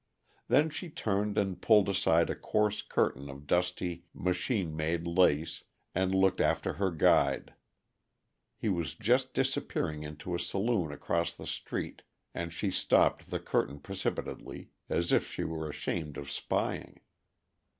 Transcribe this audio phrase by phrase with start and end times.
[0.47, 6.15] Then she turned and pulled aside a coarse curtain of dusty, machine made lace, and
[6.15, 7.53] looked after her guide.
[8.57, 12.01] He was just disappearing into a saloon across the street,
[12.33, 17.01] and she dropped the curtain precipitately, as if she were ashamed of spying.